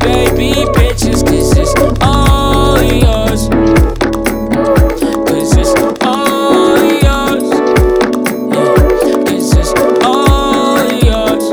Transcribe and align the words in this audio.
baby 0.00 0.52
bitches, 0.74 1.24
cause 1.26 1.56
it's 1.56 1.74
all 2.02 2.82
yours. 2.82 3.48
Cause 5.26 5.56
it's 5.56 5.74
all 6.04 6.76
yours. 7.04 7.48
Yeah, 8.52 8.74
cause 9.24 9.52
it's 9.56 9.72
all 10.04 10.78
yours. 11.06 11.44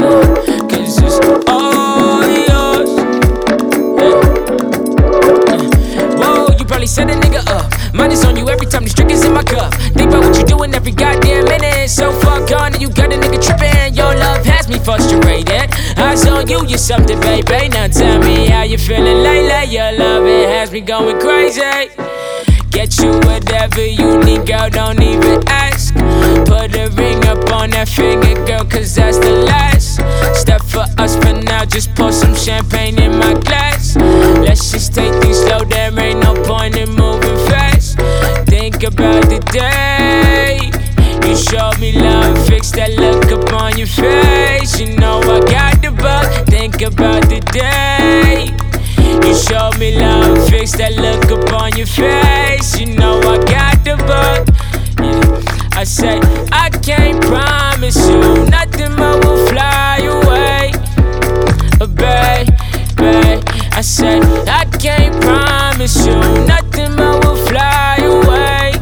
Yeah, 0.00 0.22
cause 0.70 0.98
it's 1.02 1.18
all 1.48 2.24
yours. 2.50 2.90
Yeah. 4.00 4.20
Whoa, 6.16 6.56
you 6.58 6.64
probably 6.64 6.86
set 6.86 7.10
a 7.10 7.14
nigga 7.14 7.42
up. 7.48 7.72
Mine 7.94 8.12
is 8.12 8.24
on 8.24 8.36
you 8.36 8.48
every 8.48 8.66
time 8.66 8.82
these 8.84 8.94
drinkers 8.94 9.24
in 9.24 9.32
my 9.32 9.42
cup. 9.42 9.74
Think 9.74 10.10
about 10.10 10.24
what 10.24 10.36
you 10.36 10.44
doing 10.44 10.74
every 10.74 10.92
goddamn 10.92 11.44
minute. 11.44 11.88
So 11.88 12.12
far 12.20 12.44
gone 12.46 12.72
and 12.74 12.82
you 12.82 12.88
got 12.90 13.12
a 13.12 13.16
nigga 13.16 13.40
tripping. 13.42 13.94
Your 13.94 14.14
love 14.14 14.44
has 14.44 14.68
me 14.68 14.78
frustrated. 14.78 15.25
Eyes 15.96 16.26
on 16.26 16.46
you, 16.48 16.64
you're 16.66 16.78
something, 16.78 17.18
baby. 17.20 17.68
Now 17.68 17.88
tell 17.88 18.18
me 18.18 18.46
how 18.46 18.62
you 18.62 18.78
feeling 18.78 19.22
lately. 19.22 19.74
Your 19.74 19.92
love 19.92 20.26
it 20.26 20.48
has 20.48 20.70
me 20.70 20.80
going 20.80 21.18
crazy. 21.18 21.62
Get 22.70 22.98
you 22.98 23.12
whatever 23.20 23.84
you 23.84 24.18
need, 24.22 24.46
girl, 24.46 24.68
don't 24.68 25.00
even 25.00 25.42
ask. 25.48 25.94
Put 26.44 26.76
a 26.76 26.90
ring 26.94 27.24
up 27.24 27.50
on 27.50 27.70
that 27.70 27.88
finger, 27.88 28.34
girl, 28.44 28.64
cause 28.64 28.94
that's 28.94 29.18
the 29.18 29.32
last 29.32 29.96
step 30.38 30.60
for 30.60 30.84
us 30.98 31.16
for 31.16 31.32
now. 31.32 31.64
Just 31.64 31.94
pour 31.94 32.12
some 32.12 32.34
champagne 32.34 33.00
in 33.00 33.18
my 33.18 33.32
glass. 33.32 33.96
Let's 33.96 34.70
just 34.72 34.94
take 34.94 35.14
things 35.22 35.38
slow, 35.38 35.64
there 35.64 35.98
ain't 35.98 36.20
no 36.20 36.34
point 36.44 36.76
in 36.76 36.90
moving 36.90 37.38
fast. 37.48 37.96
Think 38.46 38.82
about 38.82 39.24
the 39.30 39.40
day 39.52 40.58
you 41.26 41.36
showed 41.36 41.80
me 41.80 41.92
love, 41.98 42.46
fix 42.46 42.70
that 42.72 42.92
look 42.92 43.30
upon 43.30 43.78
your 43.78 43.86
face. 43.86 44.45
About 46.86 47.28
the 47.28 47.40
day. 47.52 48.46
You 49.26 49.34
showed 49.34 49.78
me 49.78 49.98
love, 49.98 50.48
fix 50.48 50.72
that 50.78 50.94
look 50.94 51.30
upon 51.30 51.76
your 51.76 51.86
face. 51.86 52.78
You 52.78 52.94
know 52.96 53.18
I 53.20 53.38
got 53.44 53.84
the 53.84 53.96
bug. 54.06 54.48
Yeah. 55.02 55.78
I 55.78 55.84
say 55.84 56.20
I 56.52 56.70
can't 56.70 57.20
promise 57.22 57.98
you 58.08 58.46
nothing 58.46 58.92
more 58.96 59.18
will 59.20 59.46
fly 59.48 59.98
away, 59.98 60.72
uh, 61.80 61.86
babe, 61.86 62.48
babe. 62.96 63.42
I 63.74 63.80
say 63.82 64.20
I 64.46 64.64
can't 64.80 65.20
promise 65.20 66.06
you 66.06 66.16
nothing 66.46 66.94
more 66.96 67.18
will 67.20 67.36
fly 67.46 67.98
away, 68.00 68.72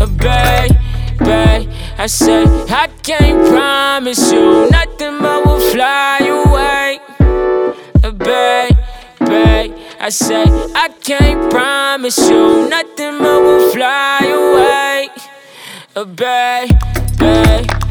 uh, 0.00 0.06
babe, 0.06 0.76
babe. 1.18 1.68
I 1.98 2.06
say 2.06 2.44
I 2.68 2.86
can't 3.02 3.48
promise 3.48 4.30
you 4.30 4.70
nothing 4.70 5.18
more 5.18 5.42
will 5.44 5.60
fly 5.72 6.18
away, 6.20 6.27
I 10.08 10.10
say 10.10 10.44
I 10.74 10.88
can't 11.02 11.50
promise 11.50 12.30
you 12.30 12.66
nothing 12.66 13.18
more 13.18 13.42
will 13.42 13.72
fly 13.72 14.24
away, 14.24 15.10
babe, 16.16 16.70
babe. 17.18 17.87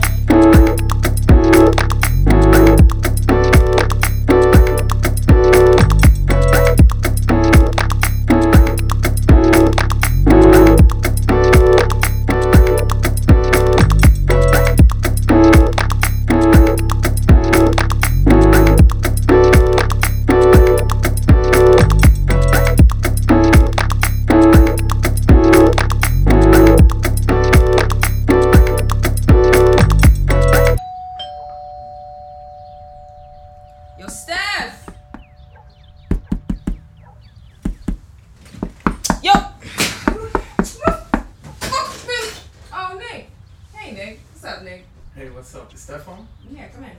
Hey, 45.18 45.32
what's 45.32 45.56
up? 45.56 45.74
Is 45.74 45.80
Stefan? 45.80 46.28
Yeah, 46.48 46.68
come 46.68 46.84
in, 46.84 46.92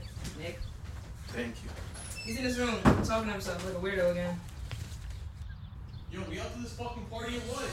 Nick. 0.42 0.58
Thank 1.28 1.54
you. 1.62 1.70
He's 2.24 2.36
in 2.36 2.46
his 2.46 2.58
room 2.58 2.74
talking 3.04 3.28
to 3.28 3.32
himself 3.32 3.64
like 3.64 3.76
a 3.76 3.78
weirdo 3.78 4.10
again. 4.10 4.40
Yo, 6.10 6.22
we 6.28 6.40
out 6.40 6.52
to 6.52 6.58
this 6.58 6.72
fucking 6.72 7.04
party 7.04 7.36
or 7.36 7.40
what? 7.42 7.70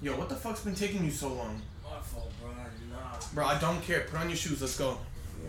Yo, 0.00 0.16
what 0.16 0.30
the 0.30 0.34
fuck's 0.34 0.60
been 0.60 0.74
taking 0.74 1.04
you 1.04 1.10
so 1.10 1.28
long? 1.28 1.60
My 1.84 2.00
fault, 2.00 2.32
bro. 2.40 2.52
Nah. 2.52 3.18
Bro, 3.34 3.44
I 3.44 3.58
don't 3.58 3.82
care. 3.82 4.06
Put 4.10 4.18
on 4.20 4.30
your 4.30 4.36
shoes. 4.38 4.62
Let's 4.62 4.78
go. 4.78 4.96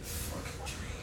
Fucking 0.01 0.65
dream. 0.65 0.96